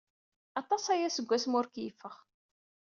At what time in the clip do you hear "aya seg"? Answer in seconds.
0.93-1.27